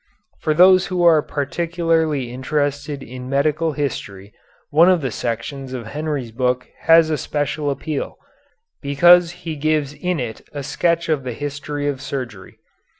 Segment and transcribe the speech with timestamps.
[0.39, 4.33] For those who are particularly interested in medical history
[4.71, 8.17] one of the sections of Henry's book has a special appeal,
[8.81, 12.57] because he gives in it a sketch of the history of surgery.